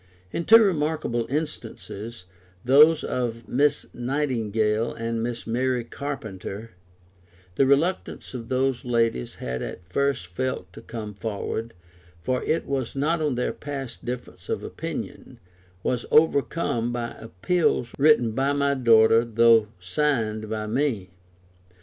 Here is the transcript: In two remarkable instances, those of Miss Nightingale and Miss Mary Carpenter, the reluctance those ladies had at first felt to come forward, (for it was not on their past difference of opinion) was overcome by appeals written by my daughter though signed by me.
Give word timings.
In 0.31 0.45
two 0.45 0.57
remarkable 0.57 1.27
instances, 1.29 2.25
those 2.65 3.03
of 3.03 3.47
Miss 3.47 3.85
Nightingale 3.93 4.91
and 4.95 5.21
Miss 5.21 5.45
Mary 5.45 5.83
Carpenter, 5.83 6.71
the 7.53 7.67
reluctance 7.67 8.31
those 8.35 8.83
ladies 8.83 9.35
had 9.35 9.61
at 9.61 9.87
first 9.93 10.25
felt 10.25 10.73
to 10.73 10.81
come 10.81 11.13
forward, 11.13 11.75
(for 12.19 12.41
it 12.45 12.65
was 12.65 12.95
not 12.95 13.21
on 13.21 13.35
their 13.35 13.53
past 13.53 14.03
difference 14.03 14.49
of 14.49 14.63
opinion) 14.63 15.39
was 15.83 16.07
overcome 16.09 16.91
by 16.91 17.09
appeals 17.11 17.93
written 17.99 18.31
by 18.31 18.53
my 18.53 18.73
daughter 18.73 19.23
though 19.23 19.67
signed 19.79 20.49
by 20.49 20.65
me. 20.65 21.11